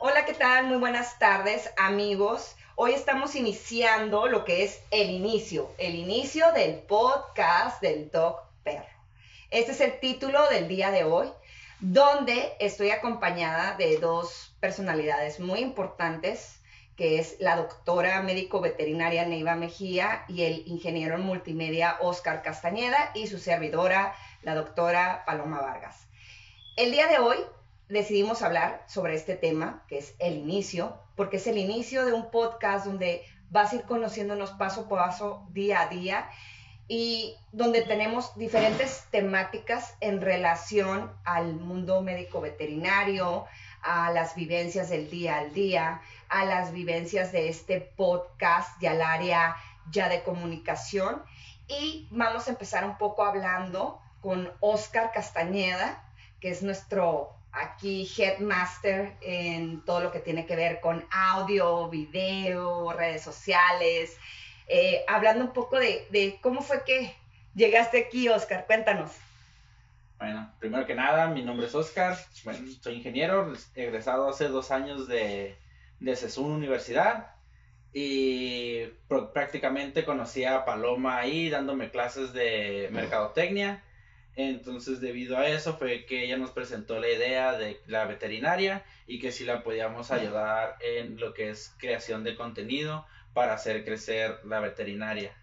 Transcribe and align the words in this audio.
Hola, 0.00 0.24
¿qué 0.26 0.34
tal? 0.36 0.66
Muy 0.66 0.78
buenas 0.78 1.16
tardes, 1.20 1.70
amigos. 1.76 2.56
Hoy 2.74 2.92
estamos 2.92 3.36
iniciando 3.36 4.26
lo 4.26 4.44
que 4.44 4.64
es 4.64 4.80
el 4.90 5.10
inicio, 5.10 5.70
el 5.78 5.94
inicio 5.94 6.50
del 6.54 6.80
podcast 6.80 7.80
del 7.80 8.10
Doc 8.10 8.40
Perro. 8.64 8.84
Este 9.52 9.70
es 9.70 9.80
el 9.80 10.00
título 10.00 10.48
del 10.48 10.66
día 10.66 10.90
de 10.90 11.04
hoy, 11.04 11.28
donde 11.78 12.54
estoy 12.58 12.90
acompañada 12.90 13.76
de 13.76 13.98
dos 13.98 14.56
personalidades 14.58 15.38
muy 15.38 15.60
importantes, 15.60 16.58
que 16.96 17.20
es 17.20 17.36
la 17.38 17.56
doctora 17.56 18.22
médico 18.22 18.60
veterinaria 18.60 19.24
Neiva 19.24 19.54
Mejía 19.54 20.24
y 20.28 20.42
el 20.42 20.66
ingeniero 20.66 21.14
en 21.14 21.20
multimedia 21.20 21.98
Oscar 22.00 22.42
Castañeda 22.42 23.12
y 23.14 23.28
su 23.28 23.38
servidora, 23.38 24.16
la 24.46 24.54
doctora 24.54 25.24
Paloma 25.26 25.60
Vargas. 25.60 26.06
El 26.76 26.92
día 26.92 27.08
de 27.08 27.18
hoy 27.18 27.36
decidimos 27.88 28.42
hablar 28.42 28.84
sobre 28.86 29.16
este 29.16 29.34
tema, 29.34 29.82
que 29.88 29.98
es 29.98 30.14
el 30.20 30.36
inicio, 30.36 30.96
porque 31.16 31.38
es 31.38 31.48
el 31.48 31.58
inicio 31.58 32.06
de 32.06 32.12
un 32.12 32.30
podcast 32.30 32.86
donde 32.86 33.24
vas 33.50 33.72
a 33.72 33.76
ir 33.76 33.82
conociéndonos 33.82 34.52
paso 34.52 34.88
por 34.88 35.00
paso, 35.00 35.44
día 35.50 35.80
a 35.82 35.88
día, 35.88 36.30
y 36.86 37.34
donde 37.50 37.82
tenemos 37.82 38.36
diferentes 38.36 39.06
temáticas 39.10 39.96
en 40.00 40.20
relación 40.20 41.12
al 41.24 41.54
mundo 41.56 42.00
médico 42.02 42.40
veterinario, 42.40 43.46
a 43.82 44.12
las 44.12 44.36
vivencias 44.36 44.90
del 44.90 45.10
día 45.10 45.38
al 45.38 45.52
día, 45.54 46.02
a 46.28 46.44
las 46.44 46.70
vivencias 46.70 47.32
de 47.32 47.48
este 47.48 47.80
podcast 47.80 48.80
y 48.80 48.86
al 48.86 49.02
área 49.02 49.56
ya 49.90 50.08
de 50.08 50.22
comunicación. 50.22 51.20
Y 51.66 52.06
vamos 52.12 52.46
a 52.46 52.50
empezar 52.50 52.84
un 52.84 52.96
poco 52.96 53.24
hablando 53.24 54.05
con 54.20 54.50
Oscar 54.60 55.12
Castañeda, 55.12 56.02
que 56.40 56.50
es 56.50 56.62
nuestro 56.62 57.36
aquí 57.56 58.08
headmaster 58.16 59.14
en 59.22 59.82
todo 59.84 60.00
lo 60.00 60.12
que 60.12 60.20
tiene 60.20 60.46
que 60.46 60.56
ver 60.56 60.80
con 60.80 61.04
audio, 61.10 61.88
video, 61.88 62.92
redes 62.92 63.22
sociales, 63.22 64.16
eh, 64.68 65.04
hablando 65.08 65.44
un 65.44 65.52
poco 65.52 65.78
de, 65.78 66.38
cómo 66.42 66.60
fue 66.60 66.84
que 66.84 67.14
llegaste 67.54 67.98
aquí, 67.98 68.28
Oscar, 68.28 68.66
cuéntanos. 68.66 69.12
Bueno, 70.18 70.50
primero 70.58 70.86
que 70.86 70.94
nada, 70.94 71.28
mi 71.28 71.42
nombre 71.42 71.66
es 71.66 71.74
Oscar, 71.74 72.16
bueno, 72.44 72.66
soy 72.80 72.94
ingeniero, 72.96 73.52
egresado 73.74 74.28
hace 74.28 74.48
dos 74.48 74.70
años 74.70 75.08
de, 75.08 75.56
de 76.00 76.30
Universidad 76.38 77.32
y 77.92 78.86
prácticamente 79.08 80.04
conocí 80.04 80.44
a 80.44 80.64
Paloma 80.64 81.18
ahí 81.18 81.48
dándome 81.48 81.90
clases 81.90 82.32
de 82.32 82.88
mercadotecnia 82.92 83.82
entonces, 84.36 85.00
debido 85.00 85.38
a 85.38 85.48
eso 85.48 85.78
fue 85.78 86.04
que 86.04 86.24
ella 86.24 86.36
nos 86.36 86.50
presentó 86.50 87.00
la 87.00 87.08
idea 87.08 87.56
de 87.56 87.80
la 87.86 88.04
veterinaria 88.04 88.84
y 89.06 89.18
que 89.18 89.32
si 89.32 89.44
la 89.44 89.62
podíamos 89.62 90.10
ayudar 90.10 90.76
en 90.80 91.18
lo 91.18 91.32
que 91.32 91.48
es 91.48 91.74
creación 91.78 92.22
de 92.22 92.36
contenido 92.36 93.06
para 93.32 93.54
hacer 93.54 93.82
crecer 93.84 94.38
la 94.44 94.60
veterinaria. 94.60 95.34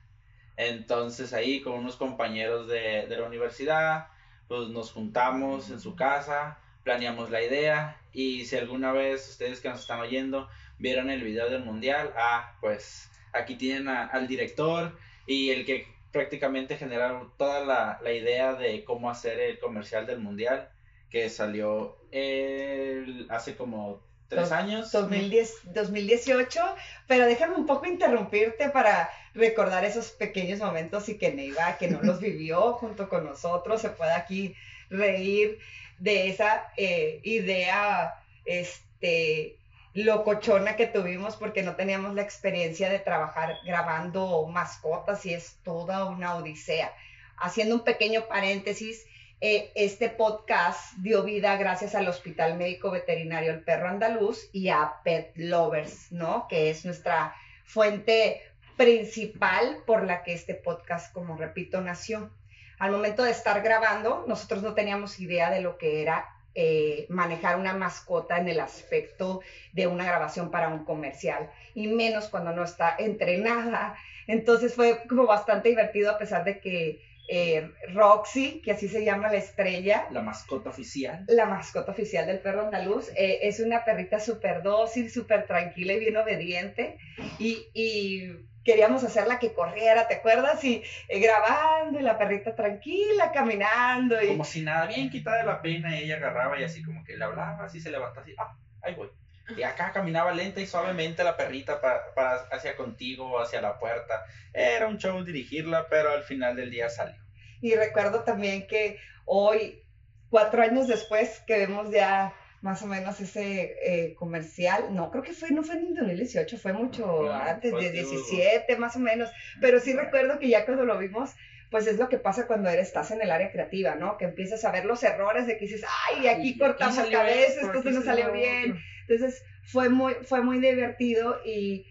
Entonces 0.58 1.34
ahí 1.34 1.62
con 1.62 1.74
unos 1.74 1.96
compañeros 1.96 2.68
de, 2.68 3.08
de 3.08 3.18
la 3.18 3.26
universidad, 3.26 4.10
pues 4.48 4.70
nos 4.70 4.92
juntamos 4.92 5.72
en 5.72 5.80
su 5.80 5.96
casa, 5.96 6.60
planeamos 6.84 7.32
la 7.32 7.42
idea 7.42 8.00
y 8.12 8.46
si 8.46 8.58
alguna 8.58 8.92
vez 8.92 9.28
ustedes 9.28 9.60
que 9.60 9.70
nos 9.70 9.80
están 9.80 10.02
oyendo 10.02 10.48
vieron 10.78 11.10
el 11.10 11.24
video 11.24 11.50
del 11.50 11.64
mundial, 11.64 12.14
ah, 12.16 12.56
pues 12.62 13.10
aquí 13.32 13.56
tienen 13.56 13.88
al 13.88 14.28
director 14.28 14.96
y 15.26 15.50
el 15.50 15.66
que 15.66 15.88
prácticamente 16.14 16.78
generaron 16.78 17.34
toda 17.38 17.66
la, 17.66 18.00
la, 18.02 18.14
idea 18.14 18.54
de 18.54 18.86
cómo 18.86 19.10
hacer 19.10 19.40
el 19.40 19.60
comercial 19.60 20.06
del 20.06 20.20
mundial 20.20 20.70
que 21.10 21.30
salió 21.30 21.98
el, 22.12 23.28
hace 23.30 23.56
como 23.56 24.02
tres 24.30 24.52
años. 24.52 24.92
2010, 24.92 25.74
2018, 25.74 26.62
pero 27.08 27.26
déjame 27.26 27.56
un 27.56 27.66
poco 27.66 27.88
interrumpirte 27.88 28.70
para 28.70 29.10
recordar 29.34 29.84
esos 29.86 30.12
pequeños 30.12 30.60
momentos 30.60 31.10
y 31.10 31.18
que 31.18 31.34
Neiva, 31.34 31.78
que 31.78 31.88
no 31.88 32.02
los 32.02 32.20
vivió 32.22 32.74
junto 32.74 33.10
con 33.10 33.26
nosotros, 33.26 33.82
se 33.82 33.90
pueda 33.90 34.16
aquí 34.16 34.56
reír 34.90 35.60
de 36.00 36.30
esa 36.30 36.72
eh, 36.78 37.20
idea 37.24 38.14
este, 38.46 39.58
locochona 39.94 40.76
que 40.76 40.88
tuvimos 40.88 41.36
porque 41.36 41.62
no 41.62 41.76
teníamos 41.76 42.16
la 42.16 42.24
experiencia 42.24 42.90
de 42.90 43.00
trabajar 43.00 43.58
grabando 43.64 44.46
mascotas 44.48 45.26
y 45.26 45.34
es 45.34 45.58
toda 45.64 46.06
una 46.06 46.36
odisea. 46.36 46.92
Haciendo 47.38 47.76
un 47.76 47.84
pequeño 47.84 48.28
paréntesis, 48.28 49.06
eh, 49.42 49.72
este 49.76 50.10
podcast 50.10 50.94
dio 50.98 51.24
vida 51.24 51.58
gracias 51.58 51.96
al 51.96 52.08
Hospital 52.08 52.58
Médico 52.58 52.92
Veterinario 52.92 53.52
El 53.52 53.62
Perro 53.62 53.90
Andaluz 53.90 54.50
y 54.54 54.70
a 54.70 55.02
Pet 55.04 55.34
Lovers, 55.36 56.12
¿no? 56.12 56.48
Que 56.48 56.70
es 56.70 56.86
nuestra 56.86 57.36
fuente 57.66 58.42
principal 58.78 59.84
por 59.86 60.06
la 60.06 60.24
que 60.24 60.34
este 60.34 60.56
podcast, 60.56 61.14
como 61.14 61.36
repito, 61.36 61.82
nació. 61.82 62.32
Al 62.80 62.92
momento 62.92 63.24
de 63.24 63.32
estar 63.32 63.62
grabando, 63.62 64.26
nosotros 64.28 64.64
no 64.64 64.74
teníamos 64.74 65.20
idea 65.20 65.52
de 65.52 65.62
lo 65.62 65.78
que 65.78 66.02
era 66.02 66.34
eh, 66.56 67.06
manejar 67.10 67.58
una 67.58 67.74
mascota 67.74 68.38
en 68.38 68.48
el 68.48 68.60
aspecto 68.60 69.42
de 69.72 69.88
una 69.88 70.06
grabación 70.06 70.52
para 70.52 70.70
un 70.70 70.86
comercial, 70.86 71.50
y 71.74 71.88
menos 71.88 72.28
cuando 72.28 72.52
no 72.52 72.64
está 72.64 72.96
entrenada. 72.98 73.96
Entonces 74.28 74.74
fue 74.74 75.04
como 75.08 75.26
bastante 75.26 75.70
divertido 75.70 76.12
a 76.12 76.18
pesar 76.18 76.44
de 76.46 76.60
que 76.60 77.02
eh, 77.30 77.72
Roxy, 77.94 78.62
que 78.62 78.72
así 78.72 78.88
se 78.88 79.04
llama 79.06 79.30
la 79.30 79.38
estrella. 79.38 80.08
La 80.12 80.22
mascota 80.22 80.70
oficial. 80.70 81.24
La 81.28 81.46
mascota 81.46 81.92
oficial 81.92 82.28
del 82.28 82.40
perro 82.40 82.66
andaluz. 82.66 83.10
Eh, 83.16 83.40
es 83.44 83.60
una 83.60 83.86
perrita 83.86 84.20
súper 84.20 84.62
dócil, 84.62 85.10
súper 85.10 85.48
tranquila 85.48 85.94
y 85.94 86.00
bien 86.00 86.18
obediente. 86.18 86.98
Y, 87.40 87.66
y 87.74 88.34
queríamos 88.64 89.04
hacerla 89.04 89.40
que 89.40 89.54
corriera, 89.54 90.08
¿te 90.08 90.16
acuerdas? 90.16 90.64
Y 90.64 90.84
eh, 91.08 91.20
grabando 91.20 92.00
y 92.00 92.04
la 92.04 92.18
perrita 92.18 92.56
tranquila, 92.56 93.32
caminando. 93.32 94.22
Y... 94.22 94.28
Como 94.30 94.46
si 94.46 94.62
nada, 94.62 94.88
bien 94.88 95.10
quitada 95.10 95.38
de 95.38 95.46
la 95.46 95.62
pena, 95.62 95.98
ella 95.98 96.18
agarraba 96.18 96.60
y 96.60 96.64
así 96.64 96.84
como 96.84 97.04
que 97.04 97.18
le 97.18 97.26
hablaba, 97.26 97.66
así 97.66 97.80
se 97.80 97.92
levantaba, 97.92 98.22
así, 98.22 98.36
ah, 98.38 98.56
ahí 98.82 98.96
voy. 98.96 99.10
Y 99.58 99.64
acá 99.64 99.92
caminaba 99.92 100.32
lenta 100.32 100.62
y 100.62 100.66
suavemente 100.66 101.24
la 101.24 101.36
perrita 101.36 101.82
para, 101.82 102.14
para 102.14 102.36
hacia 102.52 102.78
contigo, 102.78 103.40
hacia 103.42 103.62
la 103.62 103.78
puerta. 103.78 104.26
Era 104.54 104.88
un 104.88 104.98
show 104.98 105.22
dirigirla, 105.24 105.88
pero 105.90 106.12
al 106.12 106.24
final 106.24 106.56
del 106.56 106.72
día 106.72 106.90
salió. 106.90 107.22
Y 107.62 107.76
recuerdo 107.76 108.24
también 108.24 108.68
que 108.68 109.00
hoy, 109.26 109.84
cuatro 110.30 110.62
años 110.64 110.88
después, 110.88 111.42
que 111.46 111.58
vemos 111.58 111.92
ya 111.92 112.34
más 112.64 112.82
o 112.82 112.88
menos 112.88 113.20
ese 113.20 113.76
eh, 113.84 114.16
comercial. 114.16 114.96
No, 114.96 115.12
creo 115.12 115.22
que 115.22 115.34
fue, 115.34 115.52
no 115.52 115.64
fue 115.64 115.76
en 115.76 115.94
2018, 115.94 116.58
fue 116.58 116.72
mucho 116.72 117.32
antes, 117.32 117.74
de 117.74 117.92
17 117.92 118.78
más 118.78 118.96
o 118.96 119.00
menos. 119.00 119.30
Pero 119.60 119.82
sí 119.82 119.94
recuerdo 119.94 120.40
que 120.40 120.48
ya 120.48 120.66
cuando 120.66 120.86
lo 120.86 120.98
vimos, 120.98 121.32
pues 121.70 121.88
es 121.88 121.98
lo 121.98 122.08
que 122.08 122.20
pasa 122.20 122.48
cuando 122.48 122.70
eres, 122.70 122.88
estás 122.88 123.12
en 123.12 123.22
el 123.22 123.32
área 123.32 123.52
creativa, 123.52 123.96
¿no? 123.96 124.18
Que 124.18 124.24
empiezas 124.26 124.64
a 124.64 124.72
ver 124.72 124.86
los 124.86 125.04
errores 125.04 125.46
de 125.46 125.58
que 125.58 125.66
dices, 125.66 125.84
ay, 126.08 126.28
aquí 126.28 126.58
cortamos 126.58 127.06
cabezas, 127.12 127.76
esto 127.76 127.92
no 127.92 128.02
salió 128.02 128.32
bien. 128.32 128.80
Entonces 129.10 129.44
fue 129.66 129.90
muy, 129.90 130.14
fue 130.24 130.42
muy 130.42 130.60
divertido 130.60 131.42
y, 131.46 131.86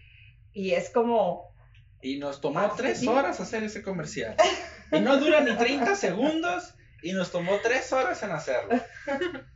y 0.53 0.71
es 0.71 0.89
como... 0.89 1.53
Y 2.01 2.17
nos 2.17 2.41
tomó 2.41 2.73
tres 2.75 3.07
horas 3.07 3.39
hacer 3.39 3.61
ese 3.61 3.83
comercial. 3.83 4.35
Y 4.91 4.99
no 5.01 5.17
dura 5.17 5.41
ni 5.41 5.55
30 5.55 5.95
segundos 5.95 6.73
y 7.03 7.13
nos 7.13 7.31
tomó 7.31 7.59
tres 7.61 7.93
horas 7.93 8.23
en 8.23 8.31
hacerlo. 8.31 8.81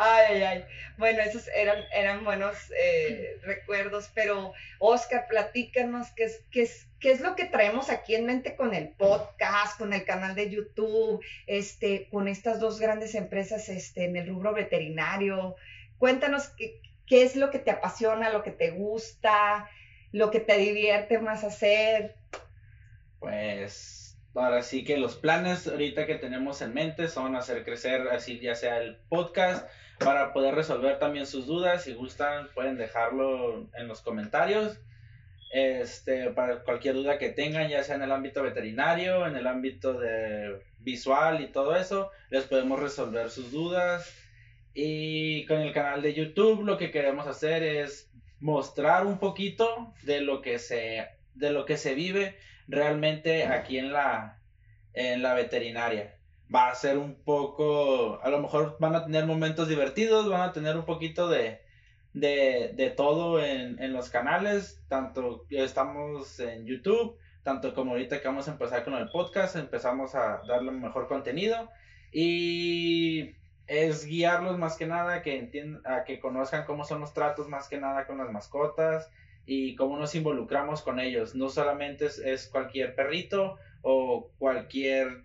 Ay, 0.00 0.42
ay, 0.42 0.64
Bueno, 0.96 1.20
esos 1.22 1.48
eran, 1.48 1.82
eran 1.92 2.24
buenos 2.24 2.56
eh, 2.80 3.36
recuerdos, 3.42 4.08
pero 4.14 4.52
Oscar, 4.78 5.26
platícanos 5.28 6.08
qué 6.12 6.24
es, 6.24 6.44
qué, 6.52 6.62
es, 6.62 6.86
qué 7.00 7.10
es 7.10 7.20
lo 7.20 7.34
que 7.34 7.46
traemos 7.46 7.90
aquí 7.90 8.14
en 8.14 8.26
mente 8.26 8.54
con 8.54 8.74
el 8.74 8.90
podcast, 8.90 9.76
con 9.76 9.92
el 9.92 10.04
canal 10.04 10.36
de 10.36 10.50
YouTube, 10.50 11.20
este, 11.48 12.08
con 12.10 12.28
estas 12.28 12.60
dos 12.60 12.78
grandes 12.78 13.16
empresas 13.16 13.68
este, 13.68 14.04
en 14.04 14.16
el 14.16 14.28
rubro 14.28 14.54
veterinario. 14.54 15.56
Cuéntanos 15.98 16.48
qué, 16.50 16.80
qué 17.04 17.24
es 17.24 17.34
lo 17.34 17.50
que 17.50 17.58
te 17.58 17.72
apasiona, 17.72 18.30
lo 18.30 18.44
que 18.44 18.52
te 18.52 18.70
gusta, 18.70 19.68
lo 20.12 20.30
que 20.30 20.38
te 20.38 20.58
divierte 20.58 21.18
más 21.18 21.42
hacer. 21.42 22.14
Pues 23.18 24.07
Ahora 24.38 24.62
sí 24.62 24.84
que 24.84 24.96
los 24.96 25.16
planes 25.16 25.66
ahorita 25.66 26.06
que 26.06 26.14
tenemos 26.14 26.62
en 26.62 26.72
mente 26.72 27.08
son 27.08 27.34
hacer 27.34 27.64
crecer 27.64 28.06
así 28.12 28.38
ya 28.38 28.54
sea 28.54 28.80
el 28.80 28.96
podcast 29.08 29.68
para 29.98 30.32
poder 30.32 30.54
resolver 30.54 31.00
también 31.00 31.26
sus 31.26 31.46
dudas. 31.46 31.82
Si 31.82 31.94
gustan 31.94 32.46
pueden 32.54 32.76
dejarlo 32.76 33.68
en 33.74 33.88
los 33.88 34.00
comentarios. 34.00 34.78
Este, 35.50 36.30
para 36.30 36.62
cualquier 36.62 36.94
duda 36.94 37.18
que 37.18 37.30
tengan, 37.30 37.68
ya 37.68 37.82
sea 37.82 37.96
en 37.96 38.02
el 38.02 38.12
ámbito 38.12 38.42
veterinario, 38.42 39.26
en 39.26 39.34
el 39.34 39.46
ámbito 39.46 39.94
de 39.94 40.60
visual 40.78 41.40
y 41.40 41.48
todo 41.48 41.74
eso, 41.74 42.10
les 42.30 42.44
podemos 42.44 42.78
resolver 42.78 43.30
sus 43.30 43.50
dudas. 43.50 44.14
Y 44.72 45.46
con 45.46 45.58
el 45.58 45.72
canal 45.72 46.00
de 46.00 46.14
YouTube 46.14 46.64
lo 46.64 46.76
que 46.76 46.92
queremos 46.92 47.26
hacer 47.26 47.64
es 47.64 48.08
mostrar 48.38 49.04
un 49.04 49.18
poquito 49.18 49.92
de 50.04 50.20
lo 50.20 50.42
que 50.42 50.60
se 50.60 51.17
de 51.38 51.50
lo 51.50 51.64
que 51.64 51.76
se 51.76 51.94
vive 51.94 52.36
realmente 52.68 53.46
aquí 53.46 53.78
en 53.78 53.92
la, 53.92 54.42
en 54.92 55.22
la 55.22 55.34
veterinaria. 55.34 56.18
va 56.54 56.70
a 56.70 56.74
ser 56.74 56.98
un 56.98 57.22
poco, 57.24 58.20
a 58.22 58.28
lo 58.30 58.40
mejor 58.40 58.76
van 58.80 58.94
a 58.94 59.04
tener 59.04 59.26
momentos 59.26 59.68
divertidos, 59.68 60.28
van 60.28 60.42
a 60.42 60.52
tener 60.52 60.76
un 60.76 60.84
poquito 60.84 61.28
de, 61.28 61.60
de, 62.12 62.72
de 62.74 62.90
todo 62.90 63.42
en, 63.42 63.80
en 63.82 63.92
los 63.92 64.10
canales, 64.10 64.82
tanto 64.88 65.46
estamos 65.50 66.40
en 66.40 66.66
YouTube, 66.66 67.18
tanto 67.42 67.74
como 67.74 67.92
ahorita 67.92 68.20
que 68.20 68.28
vamos 68.28 68.48
a 68.48 68.52
empezar 68.52 68.84
con 68.84 68.94
el 68.94 69.10
podcast, 69.10 69.56
empezamos 69.56 70.14
a 70.14 70.42
darle 70.46 70.70
mejor 70.72 71.06
contenido 71.08 71.70
y 72.12 73.36
es 73.66 74.06
guiarlos 74.06 74.58
más 74.58 74.76
que 74.76 74.86
nada, 74.86 75.22
que 75.22 75.38
entiendan, 75.38 75.82
a 75.86 76.04
que 76.04 76.20
conozcan 76.20 76.64
cómo 76.64 76.84
son 76.84 77.00
los 77.00 77.12
tratos 77.14 77.48
más 77.48 77.68
que 77.68 77.78
nada 77.78 78.06
con 78.06 78.18
las 78.18 78.30
mascotas 78.32 79.10
y 79.50 79.74
cómo 79.76 79.96
nos 79.96 80.14
involucramos 80.14 80.82
con 80.82 81.00
ellos. 81.00 81.34
No 81.34 81.48
solamente 81.48 82.04
es, 82.04 82.18
es 82.18 82.48
cualquier 82.48 82.94
perrito 82.94 83.56
o 83.80 84.30
cualquier 84.38 85.24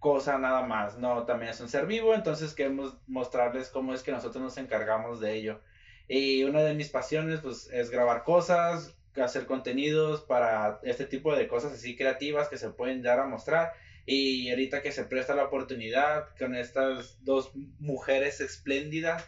cosa 0.00 0.36
nada 0.38 0.66
más, 0.66 0.98
no, 0.98 1.24
también 1.24 1.52
es 1.52 1.60
un 1.60 1.68
ser 1.68 1.86
vivo, 1.86 2.14
entonces 2.14 2.52
queremos 2.52 2.98
mostrarles 3.06 3.70
cómo 3.70 3.94
es 3.94 4.02
que 4.02 4.12
nosotros 4.12 4.42
nos 4.42 4.58
encargamos 4.58 5.20
de 5.20 5.34
ello. 5.34 5.60
Y 6.08 6.42
una 6.42 6.62
de 6.62 6.74
mis 6.74 6.90
pasiones 6.90 7.40
pues 7.40 7.70
es 7.72 7.90
grabar 7.90 8.24
cosas, 8.24 8.98
hacer 9.16 9.46
contenidos 9.46 10.20
para 10.22 10.80
este 10.82 11.06
tipo 11.06 11.34
de 11.34 11.46
cosas 11.46 11.72
así 11.72 11.96
creativas 11.96 12.48
que 12.48 12.58
se 12.58 12.70
pueden 12.70 13.02
dar 13.02 13.20
a 13.20 13.26
mostrar 13.26 13.72
y 14.04 14.50
ahorita 14.50 14.82
que 14.82 14.92
se 14.92 15.04
presta 15.04 15.34
la 15.34 15.44
oportunidad 15.44 16.28
con 16.38 16.54
estas 16.54 17.24
dos 17.24 17.52
mujeres 17.78 18.40
espléndidas, 18.40 19.24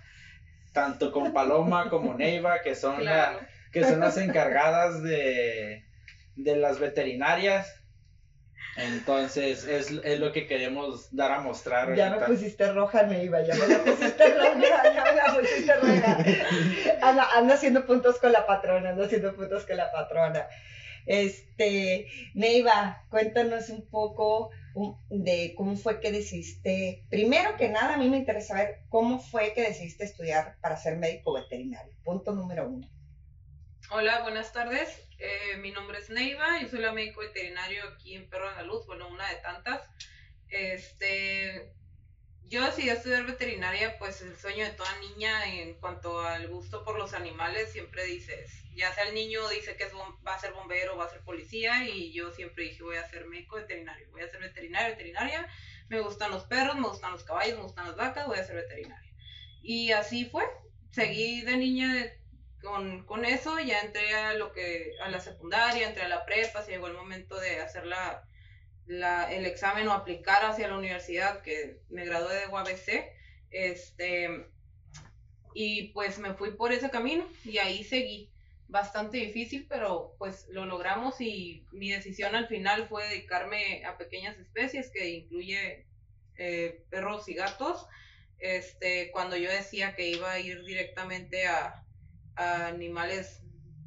tanto 0.73 1.13
con 1.13 1.33
Paloma 1.33 1.89
como 1.89 2.15
Neiva, 2.15 2.61
que 2.61 2.75
son, 2.75 3.03
que 3.77 3.85
son 3.85 4.01
las 4.01 4.17
encargadas 4.17 5.03
de, 5.03 5.85
de 6.35 6.57
las 6.57 6.79
veterinarias. 6.79 7.71
Entonces, 8.79 9.67
es, 9.67 9.91
es, 10.03 10.19
lo 10.19 10.33
que 10.33 10.47
queremos 10.47 11.15
dar 11.15 11.31
a 11.33 11.41
mostrar. 11.41 11.95
Ya 11.95 12.09
me 12.09 12.25
pusiste 12.25 12.73
roja, 12.73 13.03
Neiva, 13.03 13.43
ya 13.43 13.55
me 13.55 13.69
la 13.69 13.79
pusiste 13.85 14.35
roja, 14.35 14.95
ya 14.95 15.05
me 15.05 15.15
la 15.15 15.37
pusiste 15.39 15.75
roja. 15.77 16.19
Anda, 17.03 17.29
anda 17.35 17.55
haciendo 17.55 17.85
puntos 17.85 18.19
con 18.19 18.33
la 18.33 18.47
patrona, 18.47 18.91
anda 18.91 19.05
haciendo 19.05 19.37
puntos 19.37 19.67
con 19.67 19.77
la 19.77 19.93
patrona. 19.93 20.47
Este, 21.05 22.07
Neiva, 22.33 23.05
cuéntanos 23.11 23.69
un 23.69 23.87
poco 23.91 24.53
de 25.11 25.53
cómo 25.55 25.77
fue 25.77 26.01
que 26.01 26.13
decidiste, 26.13 27.05
primero 27.11 27.57
que 27.59 27.69
nada, 27.69 27.95
a 27.95 27.99
mí 27.99 28.09
me 28.09 28.17
interesa 28.17 28.55
saber 28.55 28.81
cómo 28.89 29.19
fue 29.19 29.53
que 29.53 29.61
decidiste 29.61 30.05
estudiar 30.05 30.57
para 30.63 30.79
ser 30.79 30.97
médico 30.97 31.35
veterinario. 31.35 31.93
Punto 32.05 32.33
número 32.33 32.67
uno. 32.67 32.89
Hola, 33.89 34.23
buenas 34.23 34.53
tardes. 34.53 35.01
Eh, 35.21 35.59
mi 35.59 35.71
nombre 35.71 35.99
es 35.99 36.11
Neiva, 36.11 36.61
y 36.61 36.69
soy 36.69 36.81
la 36.81 36.93
médico 36.93 37.21
veterinario 37.21 37.85
aquí 37.85 38.17
en 38.17 38.29
Perro 38.29 38.49
Andaluz, 38.49 38.85
bueno, 38.85 39.07
una 39.07 39.29
de 39.29 39.37
tantas. 39.37 39.89
Este, 40.49 41.73
yo 42.47 42.65
decidí 42.65 42.89
estudiar 42.89 43.25
veterinaria, 43.27 43.97
pues 44.01 44.23
el 44.23 44.37
sueño 44.37 44.65
de 44.65 44.73
toda 44.73 44.91
niña 44.99 45.55
en 45.55 45.75
cuanto 45.75 46.19
al 46.21 46.49
gusto 46.49 46.85
por 46.85 46.99
los 46.99 47.15
animales, 47.15 47.71
siempre 47.71 48.05
dices, 48.05 48.51
ya 48.75 48.93
sea 48.93 49.05
el 49.05 49.15
niño 49.15 49.49
dice 49.51 49.77
que 49.77 49.89
va 50.27 50.35
a 50.35 50.41
ser 50.41 50.53
bombero, 50.53 50.97
va 50.97 51.05
a 51.05 51.11
ser 51.11 51.21
policía, 51.21 51.89
y 51.89 52.13
yo 52.13 52.33
siempre 52.33 52.65
dije, 52.65 52.83
voy 52.83 52.97
a 52.97 53.09
ser 53.09 53.27
médico 53.27 53.55
veterinario, 53.55 54.11
voy 54.11 54.23
a 54.23 54.29
ser 54.29 54.41
veterinario, 54.41 54.97
veterinaria, 54.97 55.49
me 55.89 56.01
gustan 56.01 56.33
los 56.33 56.43
perros, 56.47 56.75
me 56.75 56.89
gustan 56.89 57.13
los 57.13 57.23
caballos, 57.23 57.57
me 57.57 57.63
gustan 57.63 57.87
las 57.87 57.97
vacas, 57.97 58.27
voy 58.27 58.41
a 58.41 58.45
ser 58.45 58.57
veterinaria. 58.57 59.15
Y 59.63 59.93
así 59.93 60.25
fue, 60.25 60.43
seguí 60.91 61.43
de 61.43 61.57
niña 61.57 62.13
con, 62.67 63.25
eso, 63.25 63.59
ya 63.61 63.81
entré 63.81 64.15
a 64.15 64.35
lo 64.35 64.53
que, 64.53 64.93
a 65.03 65.09
la 65.09 65.21
secundaria, 65.21 65.89
entré 65.89 66.03
a 66.03 66.09
la 66.09 66.25
prepa, 66.25 66.63
se 66.63 66.73
llegó 66.73 66.89
el 66.89 66.95
momento 66.95 67.39
de 67.39 67.61
hacer 67.61 67.87
la, 67.87 68.29
el 68.87 69.47
examen 69.47 69.89
o 69.89 69.93
aplicar 69.93 70.45
hacia 70.45 70.69
la 70.69 70.77
universidad, 70.77 71.43
que 71.43 71.81
me 71.89 72.05
gradué 72.05 72.35
de 72.35 72.47
UABC, 72.49 73.13
este, 73.51 74.49
y 75.55 75.89
pues 75.89 76.19
me 76.19 76.35
fui 76.35 76.53
por 76.53 76.73
ese 76.73 76.91
camino 76.91 77.29
y 77.45 77.59
ahí 77.59 77.85
seguí. 77.85 78.33
Bastante 78.69 79.19
difícil, 79.19 79.67
pero 79.69 80.17
pues 80.19 80.49
lo 80.51 80.67
logramos 80.67 81.21
y 81.21 81.65
mi 81.71 81.93
decisión 81.93 82.35
al 82.35 82.49
final 82.49 82.89
fue 82.89 83.09
dedicarme 83.09 83.85
a 83.85 83.97
pequeñas 83.97 84.37
especies 84.39 84.91
que 84.91 85.09
incluye 85.09 85.87
eh, 86.37 86.85
perros 86.91 87.29
y 87.29 87.35
gatos. 87.35 87.87
Este, 88.39 89.13
cuando 89.13 89.37
yo 89.37 89.51
decía 89.51 89.95
que 89.95 90.09
iba 90.09 90.33
a 90.33 90.41
ir 90.41 90.65
directamente 90.65 91.47
a, 91.47 91.87
a 92.37 92.67
animales 92.67 93.43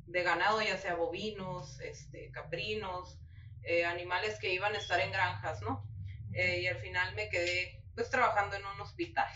de 0.07 0.23
ganado, 0.23 0.61
ya 0.61 0.77
sea 0.77 0.95
bovinos, 0.95 1.79
este, 1.81 2.31
caprinos, 2.31 3.19
eh, 3.63 3.85
animales 3.85 4.39
que 4.39 4.53
iban 4.53 4.73
a 4.73 4.77
estar 4.77 4.99
en 4.99 5.11
granjas, 5.11 5.61
¿no? 5.61 5.85
Eh, 6.33 6.61
y 6.61 6.67
al 6.67 6.77
final 6.77 7.15
me 7.15 7.29
quedé 7.29 7.83
pues 7.95 8.09
trabajando 8.09 8.55
en 8.55 8.65
un 8.65 8.81
hospital. 8.81 9.27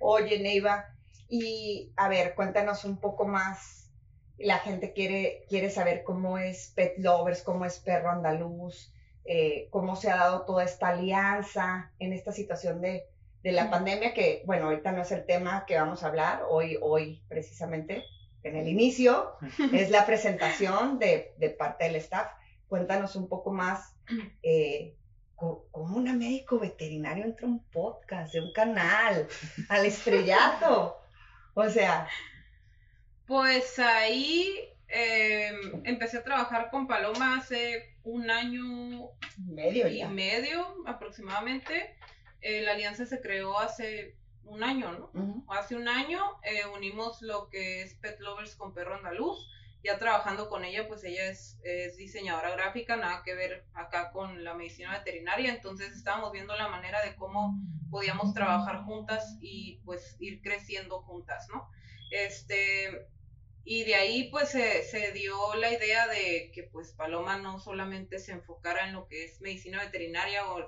Oye, 0.00 0.38
Neiva, 0.40 0.94
y 1.28 1.92
a 1.96 2.08
ver, 2.08 2.34
cuéntanos 2.34 2.84
un 2.84 2.98
poco 2.98 3.26
más. 3.26 3.90
La 4.36 4.58
gente 4.58 4.92
quiere, 4.92 5.44
quiere 5.48 5.70
saber 5.70 6.02
cómo 6.02 6.38
es 6.38 6.72
Pet 6.74 6.94
Lovers, 6.98 7.42
cómo 7.42 7.64
es 7.64 7.78
Perro 7.78 8.10
Andaluz, 8.10 8.92
eh, 9.24 9.68
cómo 9.70 9.96
se 9.96 10.10
ha 10.10 10.16
dado 10.16 10.44
toda 10.44 10.64
esta 10.64 10.88
alianza 10.88 11.92
en 11.98 12.12
esta 12.12 12.32
situación 12.32 12.80
de, 12.80 13.06
de 13.42 13.52
la 13.52 13.70
pandemia, 13.70 14.12
que 14.14 14.42
bueno, 14.46 14.66
ahorita 14.66 14.90
no 14.92 15.02
es 15.02 15.12
el 15.12 15.24
tema 15.24 15.64
que 15.66 15.78
vamos 15.78 16.02
a 16.02 16.08
hablar, 16.08 16.42
hoy, 16.48 16.78
hoy 16.80 17.22
precisamente, 17.28 18.04
en 18.44 18.56
el 18.56 18.68
inicio, 18.68 19.32
es 19.72 19.90
la 19.90 20.06
presentación 20.06 20.98
de, 20.98 21.34
de 21.38 21.50
parte 21.50 21.84
del 21.84 21.96
staff 21.96 22.28
cuéntanos 22.74 23.14
un 23.16 23.28
poco 23.28 23.52
más 23.52 23.94
eh, 24.42 24.96
cómo 25.36 25.96
un 25.96 26.18
médico 26.18 26.58
veterinario 26.58 27.24
entra 27.24 27.46
a 27.46 27.50
un 27.50 27.64
podcast, 27.70 28.32
de 28.32 28.40
un 28.40 28.52
canal, 28.52 29.28
al 29.68 29.86
estrellato. 29.86 30.98
O 31.54 31.68
sea. 31.68 32.08
Pues 33.26 33.78
ahí 33.78 34.58
em, 34.88 35.82
empecé 35.84 36.18
a 36.18 36.24
trabajar 36.24 36.68
con 36.70 36.86
Paloma 36.86 37.38
hace 37.38 37.96
un 38.02 38.28
año 38.28 39.10
medio 39.38 39.88
y 39.88 40.04
medio 40.06 40.66
aproximadamente. 40.86 41.96
Eh, 42.40 42.62
la 42.62 42.72
alianza 42.72 43.06
se 43.06 43.20
creó 43.20 43.58
hace 43.58 44.16
un 44.46 44.62
año, 44.62 45.10
¿no? 45.12 45.44
Hace 45.48 45.76
un 45.76 45.88
año 45.88 46.20
eh, 46.42 46.66
unimos 46.74 47.22
lo 47.22 47.48
que 47.48 47.82
es 47.82 47.94
Pet 47.94 48.20
Lovers 48.20 48.56
con 48.56 48.72
Perro 48.74 48.96
Andaluz 48.96 49.48
ya 49.84 49.98
trabajando 49.98 50.48
con 50.48 50.64
ella, 50.64 50.88
pues 50.88 51.04
ella 51.04 51.26
es, 51.28 51.60
diseñadora 51.98 52.56
gráfica, 52.56 52.96
nada 52.96 53.22
que 53.22 53.34
ver 53.34 53.66
acá 53.74 54.10
con 54.12 54.42
la 54.42 54.54
medicina 54.54 54.98
veterinaria, 54.98 55.52
entonces 55.52 55.94
estábamos 55.94 56.32
viendo 56.32 56.56
la 56.56 56.68
manera 56.68 57.04
de 57.04 57.14
cómo 57.16 57.60
podíamos 57.90 58.32
trabajar 58.32 58.84
juntas 58.84 59.36
y 59.42 59.82
pues 59.84 60.16
ir 60.20 60.40
creciendo 60.40 61.02
juntas, 61.02 61.46
¿no? 61.52 61.68
Este, 62.10 63.06
y 63.64 63.84
de 63.84 63.94
ahí 63.94 64.30
pues 64.30 64.48
se, 64.48 64.82
se, 64.84 65.12
dio 65.12 65.54
la 65.56 65.70
idea 65.70 66.06
de 66.08 66.50
que 66.54 66.62
pues 66.62 66.92
Paloma 66.92 67.36
no 67.36 67.58
solamente 67.58 68.18
se 68.18 68.32
enfocara 68.32 68.88
en 68.88 68.94
lo 68.94 69.06
que 69.06 69.24
es 69.24 69.40
medicina 69.42 69.80
veterinaria 69.80 70.50
o 70.50 70.66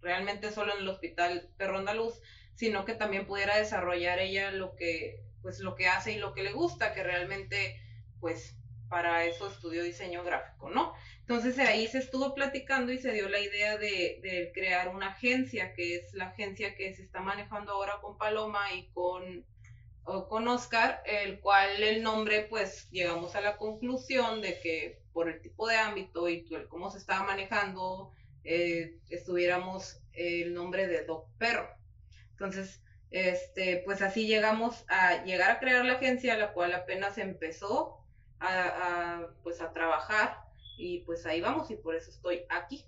realmente 0.00 0.50
solo 0.50 0.72
en 0.74 0.80
el 0.80 0.88
hospital 0.88 1.50
Perro 1.58 1.78
Andaluz, 1.78 2.22
sino 2.60 2.84
que 2.84 2.92
también 2.92 3.26
pudiera 3.26 3.56
desarrollar 3.56 4.18
ella 4.18 4.50
lo 4.50 4.76
que 4.76 5.24
pues 5.40 5.60
lo 5.60 5.74
que 5.74 5.88
hace 5.88 6.12
y 6.12 6.18
lo 6.18 6.34
que 6.34 6.42
le 6.42 6.52
gusta, 6.52 6.92
que 6.92 7.02
realmente 7.02 7.80
pues 8.20 8.54
para 8.90 9.24
eso 9.24 9.48
estudió 9.48 9.82
diseño 9.82 10.22
gráfico, 10.22 10.68
¿no? 10.68 10.92
Entonces 11.20 11.58
ahí 11.58 11.86
se 11.86 11.96
estuvo 11.96 12.34
platicando 12.34 12.92
y 12.92 12.98
se 12.98 13.12
dio 13.12 13.30
la 13.30 13.40
idea 13.40 13.78
de, 13.78 14.50
crear 14.52 14.94
una 14.94 15.12
agencia, 15.12 15.72
que 15.72 15.96
es 15.96 16.12
la 16.12 16.26
agencia 16.26 16.74
que 16.74 16.92
se 16.92 17.02
está 17.02 17.20
manejando 17.20 17.72
ahora 17.72 17.98
con 18.02 18.18
Paloma 18.18 18.60
y 18.74 18.88
con, 18.88 19.46
con 20.28 20.46
Oscar, 20.46 21.02
el 21.06 21.40
cual 21.40 21.82
el 21.82 22.02
nombre, 22.02 22.42
pues 22.42 22.90
llegamos 22.90 23.36
a 23.36 23.40
la 23.40 23.56
conclusión 23.56 24.42
de 24.42 24.60
que 24.60 25.00
por 25.14 25.30
el 25.30 25.40
tipo 25.40 25.66
de 25.66 25.76
ámbito 25.76 26.28
y 26.28 26.44
cómo 26.68 26.90
se 26.90 26.98
estaba 26.98 27.24
manejando, 27.24 28.10
eh, 28.44 28.98
estuviéramos 29.08 30.02
el 30.12 30.52
nombre 30.52 30.88
de 30.88 31.06
Doc 31.06 31.26
Perro. 31.38 31.79
Entonces, 32.40 32.82
este, 33.10 33.82
pues 33.84 34.00
así 34.00 34.26
llegamos 34.26 34.86
a 34.88 35.22
llegar 35.24 35.50
a 35.50 35.58
crear 35.58 35.84
la 35.84 35.94
agencia, 35.94 36.38
la 36.38 36.54
cual 36.54 36.72
apenas 36.72 37.18
empezó 37.18 38.02
a, 38.40 39.26
pues 39.42 39.60
a 39.60 39.74
trabajar 39.74 40.38
y 40.78 41.00
pues 41.00 41.26
ahí 41.26 41.42
vamos 41.42 41.70
y 41.70 41.76
por 41.76 41.94
eso 41.94 42.10
estoy 42.10 42.46
aquí. 42.48 42.86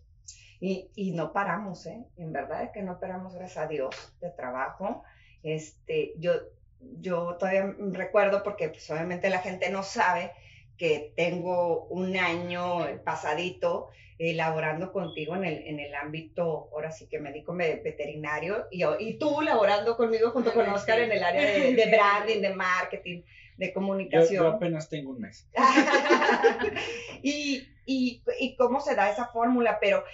Y, 0.58 0.90
y 0.94 1.10
no 1.10 1.34
paramos, 1.34 1.84
¿eh? 1.84 2.06
En 2.16 2.32
verdad 2.32 2.62
es 2.62 2.70
que 2.70 2.82
no 2.82 2.98
paramos, 2.98 3.34
gracias 3.34 3.62
a 3.62 3.68
Dios, 3.68 3.94
de 4.22 4.30
trabajo. 4.30 5.02
Este, 5.42 6.14
yo, 6.16 6.32
yo 6.80 7.36
todavía 7.36 7.74
recuerdo 7.90 8.42
porque 8.42 8.70
pues 8.70 8.90
obviamente 8.90 9.28
la 9.28 9.40
gente 9.40 9.68
no 9.68 9.82
sabe 9.82 10.32
que 10.78 11.12
tengo 11.14 11.84
un 11.88 12.16
año 12.16 13.02
pasadito 13.04 13.90
elaborando 14.30 14.92
contigo 14.92 15.34
en 15.34 15.44
el, 15.44 15.66
en 15.66 15.80
el 15.80 15.94
ámbito, 15.94 16.68
ahora 16.72 16.92
sí 16.92 17.08
que 17.08 17.18
médico 17.18 17.54
veterinario, 17.54 18.66
y, 18.70 18.84
y 19.00 19.18
tú 19.18 19.40
laborando 19.40 19.96
conmigo 19.96 20.30
junto 20.30 20.52
con 20.52 20.68
Oscar 20.68 21.00
en 21.00 21.10
el 21.10 21.24
área 21.24 21.42
de, 21.42 21.74
de 21.74 21.86
branding, 21.86 22.40
de 22.40 22.54
marketing 22.54 23.22
de 23.56 23.72
comunicación. 23.72 24.44
Yo, 24.44 24.50
apenas 24.50 24.88
tengo 24.88 25.10
un 25.10 25.20
mes. 25.20 25.48
y, 27.22 27.66
y, 27.84 28.22
y, 28.38 28.56
cómo 28.56 28.80
se 28.80 28.94
da 28.94 29.10
esa 29.10 29.26
fórmula, 29.26 29.78
pero 29.80 30.04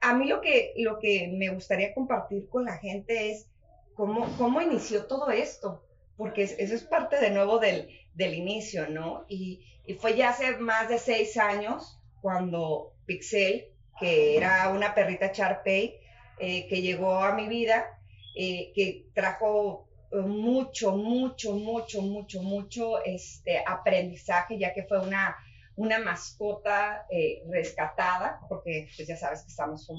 a 0.00 0.14
mí 0.14 0.26
lo 0.26 0.40
que, 0.40 0.72
lo 0.78 0.98
que 0.98 1.28
me 1.28 1.50
gustaría 1.50 1.94
compartir 1.94 2.48
con 2.48 2.64
la 2.64 2.78
gente 2.78 3.30
es 3.30 3.48
cómo, 3.94 4.34
cómo 4.38 4.62
inició 4.62 5.04
todo 5.04 5.30
esto, 5.30 5.84
porque 6.16 6.42
eso 6.42 6.74
es 6.74 6.84
parte 6.84 7.20
de 7.20 7.30
nuevo 7.30 7.58
del, 7.58 7.88
del 8.14 8.34
inicio, 8.34 8.88
¿no? 8.88 9.24
Y, 9.28 9.64
y 9.86 9.94
fue 9.94 10.16
ya 10.16 10.30
hace 10.30 10.56
más 10.56 10.88
de 10.88 10.98
seis 10.98 11.36
años 11.36 11.98
cuando 12.20 12.94
Pixel, 13.08 13.72
que 13.98 14.36
era 14.36 14.68
una 14.68 14.94
perrita 14.94 15.32
Charpey, 15.32 15.98
eh, 16.38 16.68
que 16.68 16.82
llegó 16.82 17.18
a 17.18 17.34
mi 17.34 17.48
vida, 17.48 17.98
eh, 18.36 18.70
que 18.74 19.06
trajo 19.14 19.88
mucho, 20.12 20.92
mucho, 20.92 21.54
mucho, 21.54 22.02
mucho, 22.02 22.42
mucho 22.42 23.04
este, 23.04 23.62
aprendizaje, 23.66 24.58
ya 24.58 24.72
que 24.72 24.84
fue 24.84 25.00
una, 25.00 25.36
una 25.76 25.98
mascota 25.98 27.06
eh, 27.10 27.42
rescatada, 27.50 28.40
porque 28.48 28.88
pues 28.94 29.08
ya 29.08 29.16
sabes 29.16 29.42
que 29.42 29.48
estamos 29.48 29.88
un 29.88 29.98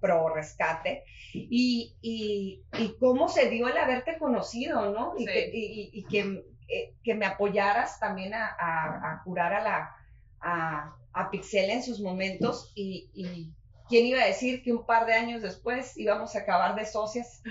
pro 0.00 0.34
rescate, 0.34 1.04
y, 1.32 1.94
y, 2.02 2.64
y, 2.78 2.96
cómo 2.98 3.28
se 3.28 3.48
dio 3.48 3.68
el 3.68 3.76
haberte 3.76 4.18
conocido, 4.18 4.90
¿no? 4.90 5.14
Y, 5.16 5.26
que, 5.26 5.50
y, 5.52 6.04
que, 6.04 6.42
que, 7.04 7.14
me 7.14 7.26
apoyaras 7.26 8.00
también 8.00 8.34
a, 8.34 8.46
a, 8.58 9.22
curar 9.24 9.52
a 9.52 9.62
la... 9.62 9.94
A, 10.40 10.94
a 11.18 11.30
Pixel 11.30 11.70
en 11.70 11.82
sus 11.82 12.00
momentos 12.00 12.70
y, 12.76 13.10
¿quién 13.88 14.06
iba 14.06 14.22
a 14.22 14.26
decir 14.26 14.62
que 14.62 14.72
un 14.72 14.86
par 14.86 15.04
de 15.04 15.14
años 15.14 15.42
después 15.42 15.96
íbamos 15.98 16.36
a 16.36 16.40
acabar 16.40 16.76
de 16.76 16.86
socias 16.86 17.42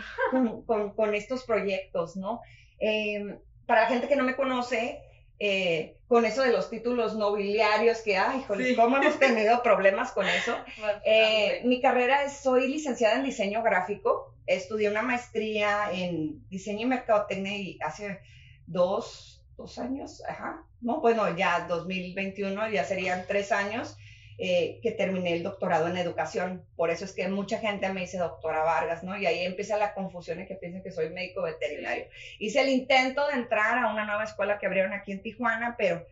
con, 0.65 1.15
estos 1.15 1.43
proyectos, 1.43 2.15
¿no? 2.15 2.41
Em, 2.79 3.39
para 3.65 3.81
la 3.81 3.88
gente 3.88 4.07
que 4.07 4.15
no 4.15 4.24
me 4.24 4.38
conoce, 4.38 5.01
eh, 5.39 5.97
con 6.07 6.24
eso 6.24 6.43
de 6.43 6.53
los 6.53 6.69
títulos 6.69 7.15
nobiliarios, 7.15 8.00
que, 8.01 8.15
ay, 8.15 8.43
joder, 8.47 8.74
¿cómo 8.77 8.97
hemos 8.97 9.19
tenido 9.19 9.62
problemas 9.63 10.13
con 10.13 10.25
eso? 10.25 10.55
Eh, 11.03 11.62
mi 11.65 11.81
carrera 11.81 12.24
es, 12.24 12.38
soy 12.38 12.69
licenciada 12.69 13.17
en 13.17 13.25
diseño 13.25 13.62
gráfico, 13.63 14.33
estudié 14.45 14.89
una 14.89 15.01
maestría 15.01 15.91
en 15.91 16.47
diseño 16.47 16.83
y 16.83 16.86
mercadotecnia 16.86 17.57
y 17.57 17.77
hace 17.81 18.21
dos, 18.65 19.37
dos 19.57 19.77
años, 19.79 20.23
ajá, 20.27 20.63
no, 20.81 21.01
bueno, 21.01 21.35
ya 21.35 21.67
2021, 21.67 22.69
ya 22.69 22.83
serían 22.83 23.25
tres 23.27 23.51
años. 23.51 23.97
Eh, 24.39 24.79
que 24.83 24.91
terminé 24.91 25.33
el 25.33 25.41
doctorado 25.41 25.87
en 25.87 25.97
educación. 25.97 26.63
Por 26.75 26.91
eso 26.91 27.05
es 27.05 27.13
que 27.13 27.27
mucha 27.27 27.57
gente 27.57 27.91
me 27.91 28.01
dice 28.01 28.19
doctora 28.19 28.61
Vargas, 28.61 29.03
¿no? 29.03 29.17
Y 29.17 29.25
ahí 29.25 29.43
empieza 29.43 29.77
la 29.77 29.95
confusión 29.95 30.39
y 30.39 30.45
que 30.45 30.53
piensan 30.53 30.83
que 30.83 30.91
soy 30.91 31.09
médico 31.09 31.41
veterinario. 31.41 32.05
Hice 32.37 32.61
el 32.61 32.69
intento 32.69 33.25
de 33.25 33.33
entrar 33.33 33.79
a 33.79 33.91
una 33.91 34.05
nueva 34.05 34.25
escuela 34.25 34.59
que 34.59 34.67
abrieron 34.67 34.93
aquí 34.93 35.11
en 35.11 35.23
Tijuana, 35.23 35.73
pero 35.75 36.05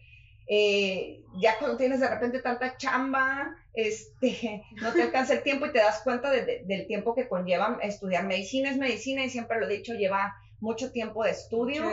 eh, 0.48 1.22
ya 1.38 1.60
cuando 1.60 1.78
tienes 1.78 2.00
de 2.00 2.10
repente 2.10 2.40
tanta 2.40 2.78
chamba, 2.78 3.56
este, 3.76 4.64
no 4.82 4.92
te 4.92 5.04
alcanza 5.04 5.34
el 5.34 5.44
tiempo 5.44 5.68
y 5.68 5.72
te 5.72 5.78
das 5.78 6.02
cuenta 6.02 6.32
del 6.32 6.88
tiempo 6.88 7.14
que 7.14 7.28
conlleva 7.28 7.78
estudiar 7.84 8.26
medicina. 8.26 8.72
Es 8.72 8.78
medicina 8.78 9.24
y 9.24 9.30
siempre 9.30 9.60
lo 9.60 9.68
he 9.68 9.78
dicho, 9.78 9.94
lleva 9.94 10.36
mucho 10.60 10.92
tiempo 10.92 11.24
de 11.24 11.32
estudio, 11.32 11.84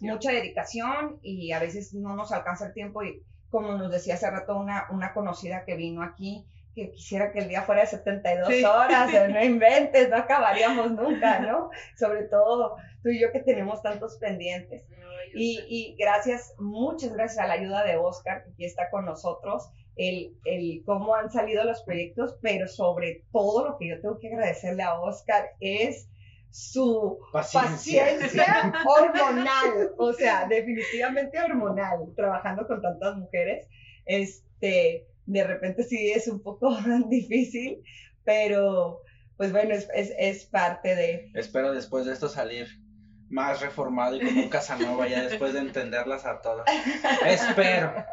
mucha 0.00 0.32
dedicación. 0.32 1.18
y 1.22 1.52
a 1.52 1.58
veces 1.58 1.94
no 1.94 2.14
nos 2.14 2.32
alcanza 2.32 2.66
el 2.66 2.72
tiempo 2.72 3.02
y 3.02 3.22
como 3.50 3.76
nos 3.76 3.90
decía 3.90 4.14
hace 4.14 4.30
rato 4.30 4.56
una, 4.56 4.86
una 4.90 5.12
conocida 5.12 5.64
que 5.64 5.76
vino 5.76 6.02
aquí, 6.02 6.46
que 6.74 6.90
quisiera 6.90 7.32
que 7.32 7.40
el 7.40 7.48
día 7.48 7.62
fuera 7.62 7.82
de 7.82 7.88
72 7.88 8.64
horas, 8.64 9.12
no 9.30 9.44
inventes, 9.44 10.08
no 10.08 10.16
acabaríamos 10.16 10.92
nunca, 10.92 11.40
¿no? 11.40 11.70
Sobre 11.98 12.24
todo 12.24 12.76
tú 13.02 13.10
y 13.10 13.20
yo 13.20 13.30
que 13.30 13.40
tenemos 13.40 13.82
tantos 13.82 14.16
pendientes. 14.16 14.84
y, 15.34 15.60
y, 15.68 15.96
gracias, 15.98 16.54
muchas 16.58 17.12
gracias 17.12 17.44
a 17.44 17.46
la 17.46 17.54
ayuda 17.54 17.84
de 17.84 17.96
Oscar, 17.96 18.44
que 18.44 18.50
aquí 18.52 18.64
está 18.64 18.88
con 18.90 19.04
nosotros, 19.04 19.70
el, 19.96 20.34
el 20.44 20.82
cómo 20.86 21.14
han 21.14 21.30
salido 21.30 21.64
los 21.64 21.82
proyectos, 21.82 22.36
pero 22.40 22.66
sobre 22.68 23.22
todo 23.32 23.68
lo 23.68 23.78
que 23.78 23.88
yo 23.88 24.00
tengo 24.00 24.18
que 24.18 24.28
agradecerle 24.28 24.82
a 24.82 24.98
Oscar 24.98 25.50
es 25.60 26.08
su 26.52 27.18
paciencia. 27.32 28.06
hormonal, 28.86 29.92
o 29.96 30.12
sea, 30.12 30.46
definitivamente 30.46 31.40
hormonal, 31.40 32.12
trabajando 32.14 32.66
con 32.66 32.82
tantas 32.82 33.16
mujeres. 33.16 33.66
Este, 34.04 35.08
de 35.26 35.44
repente 35.44 35.82
sí 35.82 36.12
es 36.12 36.28
un 36.28 36.42
poco 36.42 36.76
difícil, 37.08 37.82
pero 38.24 39.00
pues 39.36 39.50
bueno, 39.50 39.74
es, 39.74 39.88
es, 39.94 40.44
parte 40.44 40.94
de... 40.94 41.30
Espero 41.34 41.72
después 41.72 42.04
de 42.04 42.12
esto 42.12 42.28
salir 42.28 42.68
más 43.30 43.62
reformado 43.62 44.16
y 44.16 44.20
como 44.20 44.42
un 44.42 44.48
Casanova 44.50 45.08
ya 45.08 45.22
después 45.22 45.54
de 45.54 45.60
entenderlas 45.60 46.26
a 46.26 46.42
todas. 46.42 46.66
Espero. 47.26 48.04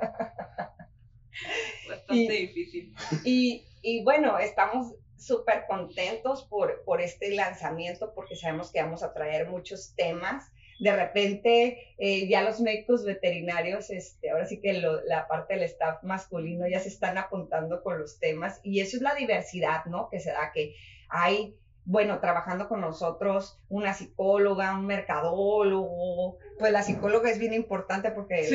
Bastante 1.90 2.34
difícil. 2.34 2.96
Y, 3.26 3.66
y 3.82 4.04
bueno, 4.06 4.40
estamos 4.40 4.96
súper 5.20 5.66
contentos 5.68 6.44
por, 6.44 6.84
por 6.84 7.02
este 7.02 7.34
lanzamiento 7.36 8.14
porque 8.14 8.36
sabemos 8.36 8.72
que 8.72 8.82
vamos 8.82 9.04
a 9.04 9.14
traer 9.14 9.48
muchos 9.48 9.94
temas. 9.96 10.52
De 10.80 10.96
repente, 10.96 11.94
eh, 11.98 12.28
ya 12.30 12.42
los 12.42 12.62
médicos 12.62 13.04
veterinarios, 13.04 13.90
este, 13.90 14.32
ahora 14.32 14.46
sí 14.46 14.62
que 14.62 14.74
la 14.74 15.28
parte 15.28 15.56
del 15.56 15.64
staff 15.64 16.02
masculino 16.04 16.68
ya 16.68 16.80
se 16.80 16.88
están 16.88 17.18
apuntando 17.18 17.84
con 17.84 18.00
los 18.00 18.18
temas 18.20 18.62
y 18.64 18.80
eso 18.80 18.96
es 18.96 19.04
la 19.04 19.14
diversidad, 19.14 19.86
¿no? 19.86 20.10
Que 20.10 20.22
se 20.22 20.32
da 20.32 20.52
que 20.54 20.76
hay 21.10 21.58
bueno, 21.90 22.20
trabajando 22.20 22.70
con 22.70 22.82
nosotros, 22.82 23.58
una 23.68 23.96
psicóloga, 23.96 24.78
un 24.78 24.86
mercadólogo, 24.86 26.38
pues 26.60 26.72
la 26.72 26.84
psicóloga 26.84 27.32
es 27.32 27.40
bien 27.40 27.52
importante 27.52 28.12
porque 28.12 28.48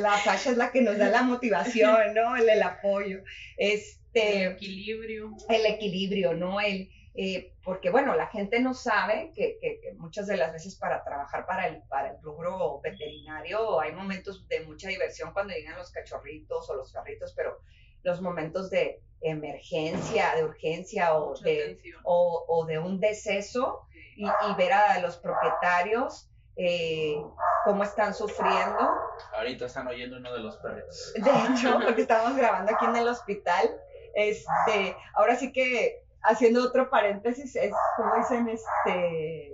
la 0.00 0.16
Sasha 0.18 0.52
es 0.52 0.56
la 0.56 0.70
que 0.70 0.82
nos 0.82 0.96
da 0.96 1.10
la 1.10 1.22
motivación, 1.22 2.14
¿no? 2.14 2.36
El, 2.36 2.48
el 2.48 2.62
apoyo. 2.62 3.24
Es, 3.56 3.98
este, 4.16 4.44
el 4.44 4.52
equilibrio. 4.52 5.36
El 5.48 5.66
equilibrio, 5.66 6.34
¿no? 6.34 6.60
El, 6.60 6.90
eh, 7.14 7.54
porque 7.64 7.90
bueno, 7.90 8.14
la 8.14 8.26
gente 8.26 8.60
no 8.60 8.74
sabe 8.74 9.32
que, 9.34 9.58
muchas 9.96 10.26
de 10.26 10.36
las 10.36 10.52
veces 10.52 10.76
para 10.76 11.02
trabajar 11.02 11.46
para 11.46 11.66
el, 11.66 11.82
para 11.88 12.10
el 12.10 12.22
rubro 12.22 12.80
veterinario 12.82 13.80
hay 13.80 13.92
momentos 13.92 14.46
de 14.48 14.60
mucha 14.60 14.88
diversión 14.88 15.32
cuando 15.32 15.54
llegan 15.54 15.78
los 15.78 15.90
cachorritos 15.90 16.68
o 16.68 16.74
los 16.74 16.92
carritos, 16.92 17.32
pero 17.34 17.58
los 18.02 18.20
momentos 18.20 18.68
de 18.70 19.00
emergencia, 19.22 20.34
de 20.36 20.44
urgencia 20.44 21.16
o, 21.16 21.34
de, 21.40 21.78
o, 22.04 22.66
de, 22.68 22.78
un 22.78 23.00
deceso 23.00 23.86
y, 24.14 24.26
ver 24.56 24.72
a 24.74 25.00
los 25.00 25.16
propietarios 25.16 26.30
eh, 26.56 27.16
cómo 27.64 27.82
están 27.82 28.14
sufriendo. 28.14 28.90
Ahorita 29.34 29.66
están 29.66 29.88
oyendo 29.88 30.18
uno 30.18 30.32
de 30.34 30.40
los 30.40 30.56
perritos. 30.58 31.14
De 31.14 31.30
hecho, 31.30 31.80
porque 31.82 32.02
estamos 32.02 32.36
grabando 32.36 32.72
aquí 32.74 32.84
en 32.84 32.96
el 32.96 33.08
hospital 33.08 33.70
este, 34.16 34.96
ahora 35.14 35.36
sí 35.36 35.52
que 35.52 36.02
haciendo 36.22 36.64
otro 36.64 36.88
paréntesis, 36.90 37.54
es 37.54 37.72
como 37.96 38.16
dicen 38.16 38.48
este, 38.48 39.52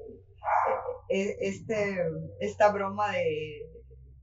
e, 1.08 1.36
este, 1.40 2.00
esta 2.40 2.68
broma 2.70 3.10
de 3.10 3.68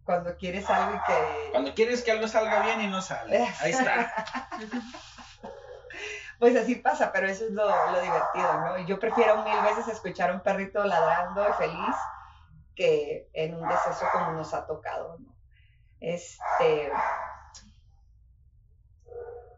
cuando 0.06 0.36
quieres 0.38 0.68
algo 0.70 0.96
y 0.96 1.00
que... 1.06 1.52
Cuando 1.52 1.76
quieres 1.76 2.02
que 2.02 2.12
algo 2.12 2.28
salga 2.28 2.64
bien 2.64 2.82
y 2.82 2.88
no 2.88 3.02
sale. 3.02 3.48
Ahí 3.60 3.72
está. 3.72 4.12
pues 6.40 6.56
así 6.56 6.76
pasa, 6.76 7.12
pero 7.12 7.28
eso 7.28 7.46
es 7.46 7.52
lo, 7.52 7.68
lo 7.92 8.02
divertido, 8.02 8.62
¿no? 8.62 8.80
Yo 8.88 8.98
prefiero 8.98 9.44
mil 9.44 9.62
veces 9.62 9.88
escuchar 9.90 10.32
a 10.32 10.34
un 10.34 10.40
perrito 10.40 10.84
ladrando 10.84 11.48
y 11.48 11.54
feliz 11.54 11.96
que 12.76 13.30
en 13.34 13.56
un 13.56 13.68
deceso 13.68 14.06
como 14.14 14.32
nos 14.32 14.54
ha 14.54 14.66
tocado, 14.66 15.18
¿no? 15.20 15.36
Este, 16.00 16.92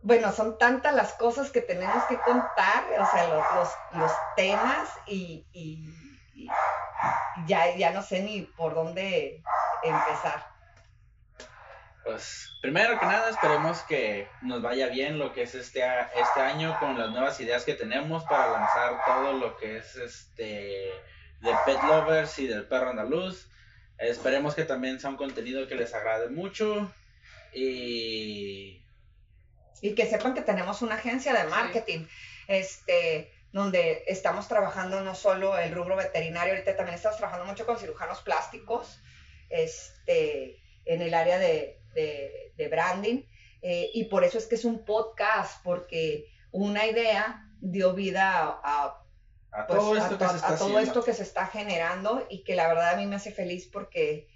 bueno, 0.03 0.31
son 0.31 0.57
tantas 0.57 0.93
las 0.95 1.13
cosas 1.13 1.51
que 1.51 1.61
tenemos 1.61 2.03
que 2.05 2.17
contar, 2.19 2.85
o 2.99 3.05
sea, 3.11 3.27
los, 3.27 3.69
los, 3.93 4.11
temas 4.35 4.89
y, 5.05 5.45
ya, 7.45 7.75
ya 7.75 7.91
no 7.91 8.01
sé 8.01 8.21
ni 8.21 8.41
por 8.41 8.73
dónde 8.73 9.43
empezar. 9.83 10.51
Pues 12.03 12.57
primero 12.63 12.99
que 12.99 13.05
nada 13.05 13.29
esperemos 13.29 13.81
que 13.83 14.27
nos 14.41 14.63
vaya 14.63 14.87
bien 14.87 15.19
lo 15.19 15.33
que 15.33 15.43
es 15.43 15.53
este, 15.53 15.83
este 16.15 16.41
año 16.41 16.75
con 16.79 16.97
las 16.97 17.11
nuevas 17.11 17.39
ideas 17.39 17.63
que 17.63 17.75
tenemos 17.75 18.23
para 18.23 18.51
lanzar 18.51 19.05
todo 19.05 19.33
lo 19.33 19.55
que 19.57 19.77
es 19.77 19.95
este 19.97 20.89
de 21.41 21.55
Pet 21.65 21.81
Lovers 21.83 22.39
y 22.39 22.47
del 22.47 22.67
perro 22.67 22.89
andaluz. 22.89 23.49
Esperemos 23.99 24.55
que 24.55 24.63
también 24.63 24.99
sea 24.99 25.11
un 25.11 25.15
contenido 25.15 25.67
que 25.67 25.75
les 25.75 25.93
agrade 25.93 26.29
mucho 26.29 26.91
y 27.53 28.80
y 29.81 29.95
que 29.95 30.05
sepan 30.05 30.33
que 30.33 30.41
tenemos 30.41 30.81
una 30.81 30.95
agencia 30.95 31.33
de 31.33 31.49
marketing, 31.49 32.05
este, 32.47 33.31
donde 33.51 34.03
estamos 34.07 34.47
trabajando 34.47 35.01
no 35.01 35.15
solo 35.15 35.57
el 35.57 35.73
rubro 35.73 35.95
veterinario, 35.95 36.53
ahorita 36.53 36.75
también 36.75 36.95
estamos 36.95 37.17
trabajando 37.17 37.47
mucho 37.47 37.65
con 37.65 37.77
cirujanos 37.77 38.21
plásticos, 38.21 39.01
este, 39.49 40.61
en 40.85 41.01
el 41.01 41.13
área 41.13 41.37
de, 41.37 41.77
branding, 42.69 43.23
eh, 43.63 43.89
y 43.93 44.05
por 44.05 44.23
eso 44.23 44.37
es 44.37 44.45
que 44.47 44.55
es 44.55 44.65
un 44.65 44.85
podcast, 44.85 45.63
porque 45.63 46.27
una 46.51 46.85
idea 46.85 47.47
dio 47.59 47.93
vida 47.93 48.59
a, 48.63 48.97
todo, 49.67 49.97
esto, 49.97 50.17
que 50.17 50.27
se 50.27 50.35
está 50.35 50.57
todo 50.57 50.79
esto 50.79 51.03
que 51.03 51.13
se 51.13 51.23
está 51.23 51.47
generando 51.47 52.25
y 52.29 52.43
que 52.43 52.55
la 52.55 52.67
verdad 52.69 52.91
a 52.91 52.95
mí 52.95 53.05
me 53.05 53.17
hace 53.17 53.31
feliz 53.31 53.67
porque 53.67 54.29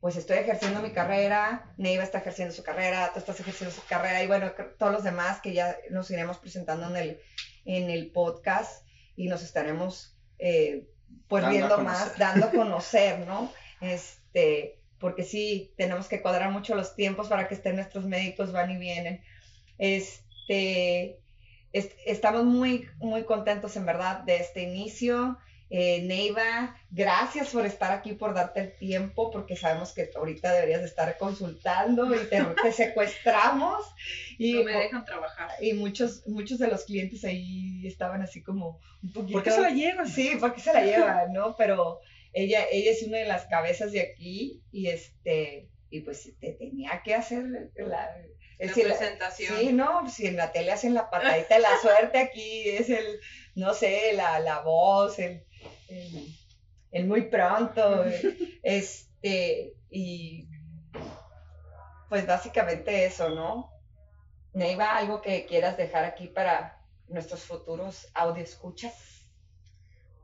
pues 0.00 0.16
estoy 0.16 0.38
ejerciendo 0.38 0.80
mi 0.80 0.90
carrera, 0.90 1.72
Neiva 1.76 2.04
está 2.04 2.18
ejerciendo 2.18 2.54
su 2.54 2.62
carrera, 2.62 3.10
tú 3.12 3.18
estás 3.18 3.40
ejerciendo 3.40 3.74
su 3.74 3.84
carrera 3.86 4.22
y 4.22 4.28
bueno, 4.28 4.52
todos 4.78 4.92
los 4.92 5.02
demás 5.02 5.40
que 5.40 5.52
ya 5.52 5.76
nos 5.90 6.10
iremos 6.10 6.38
presentando 6.38 6.88
en 6.88 6.96
el, 6.96 7.20
en 7.64 7.90
el 7.90 8.10
podcast 8.12 8.86
y 9.16 9.26
nos 9.26 9.42
estaremos 9.42 10.16
eh, 10.38 10.86
pues 11.26 11.48
viendo 11.48 11.78
más, 11.78 12.16
dando 12.16 12.46
a 12.46 12.50
conocer, 12.52 13.26
¿no? 13.26 13.52
Este, 13.80 14.78
porque 15.00 15.24
sí, 15.24 15.72
tenemos 15.76 16.08
que 16.08 16.22
cuadrar 16.22 16.50
mucho 16.50 16.74
los 16.74 16.94
tiempos 16.94 17.28
para 17.28 17.48
que 17.48 17.54
estén 17.54 17.76
nuestros 17.76 18.04
médicos, 18.04 18.52
van 18.52 18.70
y 18.70 18.78
vienen. 18.78 19.22
Este, 19.78 21.18
estamos 21.72 22.44
muy, 22.44 22.88
muy 22.98 23.24
contentos 23.24 23.76
en 23.76 23.86
verdad 23.86 24.20
de 24.20 24.36
este 24.36 24.62
inicio. 24.62 25.38
Eh, 25.70 26.00
Neiva, 26.02 26.74
gracias 26.90 27.50
por 27.50 27.66
estar 27.66 27.92
aquí, 27.92 28.12
por 28.12 28.32
darte 28.32 28.60
el 28.60 28.76
tiempo, 28.76 29.30
porque 29.30 29.54
sabemos 29.54 29.92
que 29.92 30.10
ahorita 30.16 30.52
deberías 30.52 30.82
estar 30.82 31.18
consultando 31.18 32.14
y 32.14 32.18
te, 32.62 32.72
secuestramos. 32.72 33.84
Y, 34.38 34.54
no 34.54 34.64
me 34.64 34.72
dejan 34.72 35.04
trabajar. 35.04 35.50
Y 35.60 35.74
muchos, 35.74 36.26
muchos 36.26 36.58
de 36.58 36.68
los 36.68 36.84
clientes 36.84 37.24
ahí 37.24 37.86
estaban 37.86 38.22
así 38.22 38.42
como 38.42 38.80
un 39.02 39.12
poquito... 39.12 39.32
¿Por 39.34 39.42
qué 39.42 39.50
se 39.50 39.60
la 39.60 39.70
llevan? 39.70 40.08
Sí, 40.08 40.36
porque 40.40 40.60
se 40.60 40.72
la 40.72 40.84
llevan, 40.84 41.32
¿no? 41.32 41.54
Pero 41.56 42.00
ella, 42.32 42.64
ella 42.70 42.90
es 42.90 43.02
una 43.02 43.18
de 43.18 43.26
las 43.26 43.44
cabezas 43.46 43.92
de 43.92 44.00
aquí 44.00 44.62
y 44.72 44.88
este, 44.88 45.68
y 45.90 46.00
pues 46.00 46.32
te 46.40 46.52
tenía 46.52 47.02
que 47.04 47.14
hacer 47.14 47.44
la, 47.76 48.16
la 48.58 48.72
presentación. 48.72 49.58
sí, 49.58 49.72
no, 49.72 50.08
si 50.08 50.26
en 50.26 50.36
la 50.36 50.52
tele 50.52 50.72
hacen 50.72 50.94
la 50.94 51.10
patadita 51.10 51.56
de 51.56 51.60
la 51.60 51.78
suerte, 51.80 52.18
aquí 52.18 52.68
es 52.68 52.90
el, 52.90 53.20
no 53.54 53.74
sé, 53.74 54.12
la, 54.14 54.40
la 54.40 54.60
voz, 54.60 55.18
el, 55.18 55.44
el, 55.88 57.06
muy 57.06 57.22
pronto, 57.22 58.04
este, 58.62 59.74
y 59.90 60.48
pues 62.08 62.26
básicamente 62.26 63.04
eso, 63.04 63.28
¿no? 63.30 63.70
Neiva, 64.54 64.96
algo 64.96 65.20
que 65.20 65.46
quieras 65.46 65.76
dejar 65.76 66.04
aquí 66.04 66.26
para 66.26 66.82
nuestros 67.08 67.42
futuros 67.42 68.08
audio 68.14 68.42
escuchas. 68.42 68.94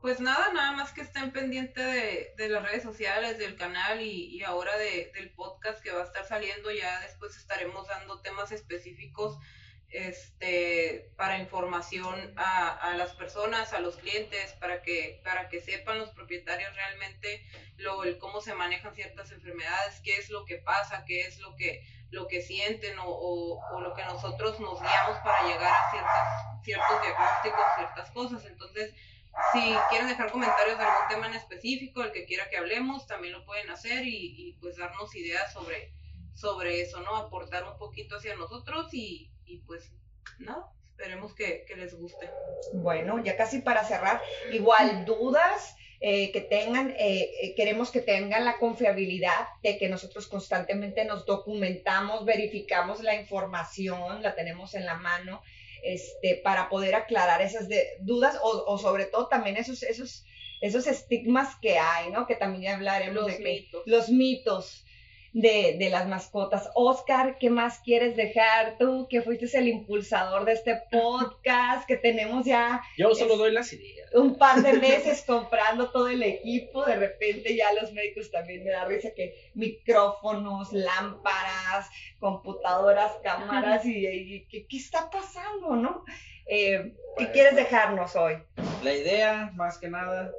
Pues 0.01 0.19
nada, 0.19 0.53
nada 0.53 0.71
más 0.73 0.91
que 0.91 1.01
estén 1.01 1.31
pendientes 1.31 2.35
de, 2.35 2.49
las 2.49 2.63
redes 2.63 2.83
sociales, 2.83 3.39
del 3.39 3.55
canal 3.55 4.01
y, 4.01 4.43
ahora 4.43 4.77
del 4.77 5.33
podcast 5.35 5.81
que 5.81 5.91
va 5.91 6.01
a 6.01 6.05
estar 6.05 6.25
saliendo. 6.27 6.69
Ya 6.71 6.99
después 7.01 7.35
estaremos 7.37 7.87
dando 7.87 8.21
temas 8.21 8.51
específicos 8.51 9.39
este, 9.95 11.09
para 11.15 11.39
información 11.39 12.33
a, 12.35 12.95
las 12.97 13.13
personas, 13.13 13.71
a 13.71 13.79
los 13.79 13.95
clientes, 13.95 14.51
para 14.59 14.81
que, 14.81 15.21
para 15.23 15.47
que 15.47 15.61
sepan 15.61 15.99
los 15.99 16.09
propietarios 16.09 16.75
realmente 16.75 17.45
lo, 17.77 18.03
el 18.03 18.17
cómo 18.17 18.41
se 18.41 18.53
manejan 18.53 18.93
ciertas 18.93 19.31
enfermedades, 19.31 20.01
qué 20.03 20.17
es 20.17 20.29
lo 20.29 20.43
que 20.43 20.57
pasa, 20.57 21.05
qué 21.05 21.21
es 21.21 21.39
lo 21.39 21.55
que, 21.55 21.87
lo 22.11 22.27
que 22.27 22.41
sienten 22.41 22.99
o, 22.99 23.05
o, 23.07 23.81
lo 23.81 23.93
que 23.93 24.03
nosotros 24.03 24.59
nos 24.59 24.81
guiamos 24.81 25.17
para 25.19 25.47
llegar 25.47 25.73
a 25.73 25.91
ciertas, 25.91 26.63
ciertos 26.65 27.01
diagnósticos, 27.01 27.65
ciertas 27.77 28.11
cosas. 28.11 28.45
Entonces, 28.45 28.93
si 29.53 29.75
quieren 29.89 30.09
dejar 30.09 30.29
comentarios 30.29 30.77
de 30.77 30.83
algún 30.83 31.07
tema 31.07 31.27
en 31.27 31.35
específico, 31.35 32.03
el 32.03 32.11
que 32.11 32.25
quiera 32.25 32.49
que 32.49 32.57
hablemos, 32.57 33.07
también 33.07 33.33
lo 33.33 33.45
pueden 33.45 33.69
hacer 33.69 34.05
y, 34.05 34.57
pues 34.59 34.75
darnos 34.75 35.15
ideas 35.15 35.53
sobre, 35.53 35.93
sobre 36.33 36.81
eso, 36.81 36.99
¿no? 36.99 37.15
Aportar 37.15 37.63
un 37.63 37.77
poquito 37.77 38.17
hacia 38.17 38.35
nosotros 38.35 38.93
y, 38.93 39.31
pues 39.65 39.91
nada, 40.39 40.71
esperemos 40.89 41.33
que, 41.33 41.65
les 41.75 41.93
guste. 41.93 42.29
Bueno, 42.73 43.23
ya 43.23 43.37
casi 43.37 43.59
para 43.59 43.83
cerrar, 43.83 44.21
igual 44.51 45.05
dudas. 45.05 45.75
Eh, 46.01 46.31
que 46.33 46.41
tengan, 46.41 46.91
eh, 46.99 47.31
eh, 47.41 47.55
queremos 47.55 47.89
que 47.89 48.01
tengan 48.01 48.43
la 48.43 48.57
confiabilidad 48.57 49.47
de 49.63 49.77
que 49.77 49.87
nosotros 49.87 50.27
constantemente 50.27 51.05
nos 51.05 51.25
documentamos, 51.25 52.25
verificamos 52.25 53.01
la 53.01 53.15
información, 53.15 54.21
la 54.21 54.35
tenemos 54.35 54.75
en 54.75 54.85
la 54.85 54.95
mano 54.95 55.41
este, 55.83 56.35
para 56.43 56.67
poder 56.67 56.95
aclarar 56.95 57.41
esas 57.41 57.69
dudas 58.01 58.37
o, 58.43 58.77
sobre 58.77 59.05
todo 59.05 59.29
también 59.29 59.55
esos, 59.55 59.83
esos, 59.83 60.25
esos 60.59 60.85
estigmas 60.85 61.55
que 61.61 61.79
hay, 61.79 62.11
¿no? 62.11 62.27
Que 62.27 62.35
también 62.35 62.63
ya 62.63 62.75
hablaremos 62.75 63.15
los 63.15 63.27
de 63.27 63.39
mitos. 63.39 63.83
los 63.85 64.09
mitos 64.09 64.85
de, 65.35 65.75
de, 65.77 65.89
las 65.89 66.07
mascotas. 66.07 66.69
Oscar, 66.75 67.37
¿qué 67.37 67.49
más 67.49 67.79
quieres 67.79 68.15
dejar 68.15 68.77
tú? 68.77 69.05
Que 69.09 69.21
fuiste 69.21 69.45
el 69.57 69.67
impulsador 69.67 70.45
de 70.45 70.53
este 70.53 70.81
podcast, 70.91 71.85
que 71.85 71.97
tenemos 71.97 72.45
ya... 72.45 72.81
Yo 72.97 73.13
solo 73.13 73.35
doy 73.35 73.51
las 73.51 73.73
ideas. 73.73 74.09
Un 74.13 74.37
par 74.37 74.61
de 74.61 74.73
meses 74.79 75.25
comprando 75.27 75.91
todo 75.91 76.07
el 76.07 76.23
equipo, 76.23 76.85
de 76.85 76.95
repente 76.95 77.53
ya 77.53 77.73
los 77.73 77.91
médicos 77.91 78.31
también 78.31 78.63
me 78.63 78.71
da 78.71 78.85
risa 78.85 79.09
que 79.13 79.51
micrófonos, 79.55 80.71
lámparas, 80.71 81.89
computadoras, 82.17 83.11
cámaras, 83.21 83.85
y, 83.85 84.47
¿qué, 84.49 84.65
está 84.69 85.09
pasando, 85.09 85.75
no? 85.75 86.05
Eh, 86.45 86.93
¿Qué 87.17 87.31
quieres 87.31 87.57
dejarnos 87.57 88.15
hoy? 88.15 88.37
La 88.83 88.93
idea, 88.93 89.51
más 89.55 89.79
que 89.79 89.89
nada, 89.89 90.31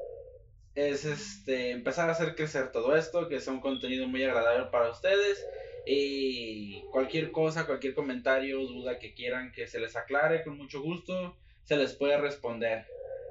es 0.76 1.06
este 1.06 1.70
empezar 1.70 2.08
a 2.08 2.12
hacer 2.12 2.36
crecer 2.36 2.70
todo 2.70 2.94
esto, 2.96 3.28
que 3.28 3.40
sea 3.40 3.52
un 3.52 3.60
contenido 3.60 4.06
muy 4.06 4.22
agradable 4.22 4.66
para 4.70 4.90
ustedes. 4.90 5.44
Y 5.86 6.82
cualquier 6.90 7.32
cosa, 7.32 7.66
cualquier 7.66 7.94
comentario, 7.94 8.60
duda 8.66 8.98
que 8.98 9.14
quieran 9.14 9.52
que 9.52 9.66
se 9.66 9.80
les 9.80 9.96
aclare, 9.96 10.44
con 10.44 10.56
mucho 10.56 10.82
gusto, 10.82 11.36
se 11.64 11.76
les 11.76 11.94
puede 11.94 12.18
responder. 12.18 12.86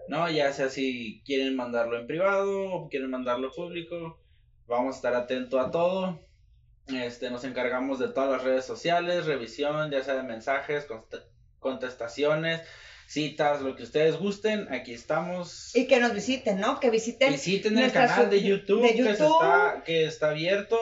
¿No? 0.07 0.29
Ya 0.29 0.51
sea 0.53 0.69
si 0.69 1.21
quieren 1.25 1.55
mandarlo 1.55 1.99
en 1.99 2.07
privado 2.07 2.71
o 2.71 2.89
quieren 2.89 3.09
mandarlo 3.09 3.51
público, 3.51 4.19
vamos 4.67 4.95
a 4.95 4.97
estar 4.97 5.13
atentos 5.13 5.63
a 5.63 5.71
todo. 5.71 6.19
Este, 6.87 7.29
nos 7.29 7.43
encargamos 7.43 7.99
de 7.99 8.09
todas 8.09 8.31
las 8.31 8.43
redes 8.43 8.65
sociales, 8.65 9.25
revisión, 9.25 9.91
ya 9.91 10.03
sea 10.03 10.15
de 10.15 10.23
mensajes, 10.23 10.87
contestaciones, 11.59 12.61
citas, 13.07 13.61
lo 13.61 13.75
que 13.75 13.83
ustedes 13.83 14.17
gusten, 14.17 14.71
aquí 14.73 14.93
estamos. 14.93 15.75
Y 15.75 15.87
que 15.87 15.99
nos 15.99 16.13
visiten, 16.13 16.59
¿no? 16.59 16.79
Que 16.79 16.89
visiten. 16.89 17.31
Visiten 17.31 17.77
el 17.77 17.91
canal 17.91 18.29
de 18.29 18.41
YouTube, 18.41 18.81
Que, 18.81 19.09
está, 19.09 19.83
que 19.85 20.05
está 20.05 20.29
abierto. 20.29 20.77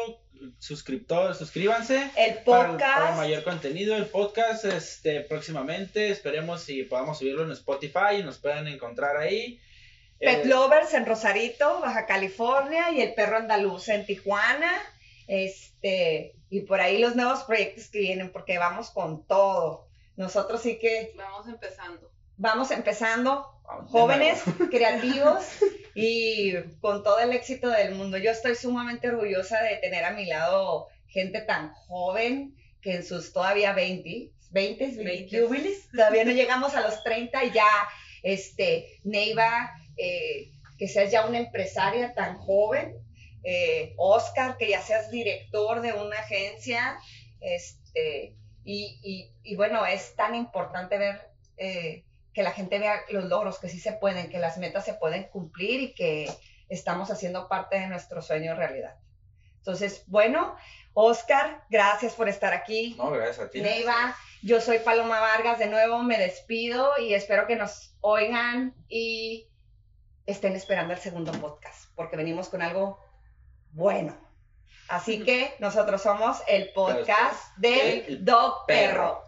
Suscriptores, 0.59 1.37
suscríbanse. 1.37 2.11
El 2.17 2.39
podcast. 2.39 2.99
Para, 2.99 3.15
mayor 3.15 3.43
contenido. 3.43 3.95
El 3.95 4.07
podcast, 4.07 4.65
este, 4.65 5.21
próximamente. 5.21 6.09
Esperemos 6.09 6.63
si 6.63 6.83
podamos 6.83 7.19
subirlo 7.19 7.43
en 7.43 7.51
Spotify 7.51 8.17
y 8.19 8.23
nos 8.23 8.39
puedan 8.39 8.67
encontrar 8.67 9.15
ahí. 9.17 9.59
Pet 10.19 10.45
eh, 10.45 10.47
Lovers 10.47 10.93
en 10.93 11.05
Rosarito, 11.05 11.79
Baja 11.81 12.05
California, 12.05 12.91
y 12.91 13.01
el 13.01 13.13
perro 13.13 13.37
andaluz 13.37 13.89
en 13.89 14.05
Tijuana. 14.05 14.71
Este, 15.27 16.35
y 16.49 16.61
por 16.61 16.81
ahí 16.81 16.99
los 16.99 17.15
nuevos 17.15 17.43
proyectos 17.43 17.87
que 17.87 17.99
vienen, 17.99 18.31
porque 18.31 18.57
vamos 18.57 18.89
con 18.91 19.25
todo. 19.25 19.87
Nosotros 20.15 20.61
sí 20.61 20.79
que. 20.79 21.13
Vamos 21.15 21.47
empezando 21.47 22.13
vamos 22.37 22.71
empezando, 22.71 23.45
jóvenes, 23.87 24.41
creativos 24.71 25.43
y 25.95 26.53
con 26.81 27.03
todo 27.03 27.19
el 27.19 27.31
éxito 27.33 27.69
del 27.69 27.95
mundo. 27.95 28.17
Yo 28.17 28.31
estoy 28.31 28.55
sumamente 28.55 29.09
orgullosa 29.09 29.61
de 29.61 29.77
tener 29.77 30.03
a 30.03 30.11
mi 30.11 30.25
lado 30.25 30.87
gente 31.07 31.41
tan 31.41 31.73
joven 31.73 32.55
que 32.81 32.95
en 32.95 33.05
sus 33.05 33.31
todavía 33.31 33.73
20, 33.73 34.31
20, 34.51 35.03
20, 35.03 35.47
todavía 35.95 36.25
no 36.25 36.31
llegamos 36.31 36.75
a 36.75 36.81
los 36.81 37.03
30 37.03 37.45
y 37.45 37.51
ya, 37.51 37.69
este, 38.23 38.99
Neiva, 39.03 39.71
eh, 39.95 40.51
que 40.77 40.87
seas 40.87 41.11
ya 41.11 41.25
una 41.25 41.39
empresaria 41.39 42.13
tan 42.13 42.37
joven, 42.37 42.95
eh, 43.43 43.93
Oscar, 43.97 44.57
que 44.57 44.69
ya 44.69 44.81
seas 44.81 45.11
director 45.11 45.81
de 45.81 45.93
una 45.93 46.17
agencia, 46.19 46.97
este, 47.39 48.35
y, 48.65 49.31
y, 49.43 49.55
bueno, 49.55 49.85
es 49.85 50.15
tan 50.15 50.35
importante 50.35 50.97
ver 50.97 51.29
eh, 51.57 52.05
que 52.33 52.43
la 52.43 52.51
gente 52.51 52.79
vea 52.79 53.01
los 53.09 53.25
logros, 53.25 53.59
que 53.59 53.69
sí 53.69 53.79
se 53.79 53.93
pueden, 53.93 54.29
que 54.29 54.39
las 54.39 54.57
metas 54.57 54.85
se 54.85 54.93
pueden 54.93 55.25
cumplir 55.25 55.81
y 55.81 55.93
que 55.93 56.31
estamos 56.69 57.11
haciendo 57.11 57.47
parte 57.47 57.79
de 57.79 57.87
nuestro 57.87 58.21
sueño 58.21 58.55
realidad. 58.55 58.95
Entonces, 59.57 60.03
bueno, 60.07 60.55
Oscar, 60.93 61.63
gracias 61.69 62.13
por 62.13 62.29
estar 62.29 62.53
aquí. 62.53 62.95
No, 62.97 63.11
gracias 63.11 63.39
a 63.39 63.49
ti. 63.49 63.61
Neiva, 63.61 64.15
yo 64.41 64.59
soy 64.59 64.79
Paloma 64.79 65.19
Vargas, 65.19 65.59
de 65.59 65.67
nuevo 65.67 66.03
me 66.03 66.17
despido 66.17 66.91
y 66.99 67.13
espero 67.13 67.47
que 67.47 67.55
nos 67.55 67.95
oigan 68.01 68.75
y 68.89 69.47
estén 70.25 70.55
esperando 70.55 70.93
el 70.93 70.99
segundo 70.99 71.31
podcast, 71.33 71.91
porque 71.95 72.17
venimos 72.17 72.49
con 72.49 72.61
algo 72.61 72.99
bueno. 73.71 74.22
Así 74.93 75.23
que 75.23 75.55
nosotros 75.57 76.03
somos 76.03 76.37
el 76.47 76.71
podcast 76.71 77.57
del 77.57 78.23
Dog 78.23 78.67
Perro. 78.67 79.23